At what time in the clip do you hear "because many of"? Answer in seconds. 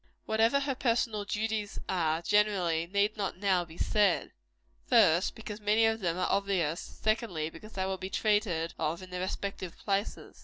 5.35-5.99